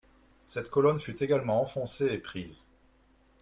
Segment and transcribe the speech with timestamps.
[0.45, 2.65] Cette colonne fut également enfoncée et prise.